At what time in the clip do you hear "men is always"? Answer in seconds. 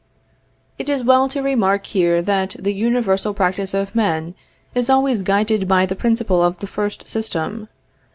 3.93-5.21